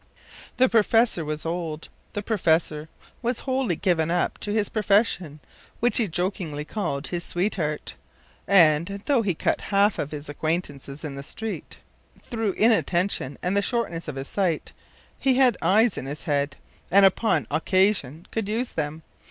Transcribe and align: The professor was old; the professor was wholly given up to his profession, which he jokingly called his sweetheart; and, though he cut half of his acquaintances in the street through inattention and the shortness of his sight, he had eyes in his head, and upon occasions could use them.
The 0.57 0.67
professor 0.67 1.23
was 1.23 1.45
old; 1.45 1.87
the 2.13 2.23
professor 2.23 2.89
was 3.21 3.41
wholly 3.41 3.75
given 3.75 4.09
up 4.09 4.39
to 4.39 4.51
his 4.51 4.67
profession, 4.67 5.41
which 5.79 5.97
he 5.97 6.07
jokingly 6.07 6.65
called 6.65 7.05
his 7.05 7.23
sweetheart; 7.23 7.93
and, 8.47 9.03
though 9.05 9.21
he 9.21 9.35
cut 9.35 9.61
half 9.61 9.99
of 9.99 10.09
his 10.09 10.27
acquaintances 10.27 11.03
in 11.03 11.13
the 11.13 11.21
street 11.21 11.77
through 12.23 12.53
inattention 12.53 13.37
and 13.43 13.55
the 13.55 13.61
shortness 13.61 14.07
of 14.07 14.15
his 14.15 14.27
sight, 14.27 14.73
he 15.19 15.35
had 15.35 15.55
eyes 15.61 15.99
in 15.99 16.07
his 16.07 16.23
head, 16.23 16.55
and 16.89 17.05
upon 17.05 17.45
occasions 17.51 18.25
could 18.31 18.49
use 18.49 18.69
them. 18.69 19.03